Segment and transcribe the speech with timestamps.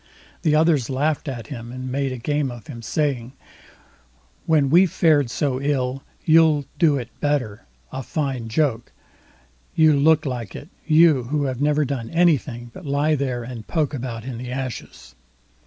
[0.41, 3.33] The others laughed at him, and made game of him, saying:
[4.47, 8.91] "When we fared so ill, you'll do it better—a fine joke;
[9.75, 14.25] you look like it—you, who have never done anything but lie there and poke about
[14.25, 15.13] in the ashes."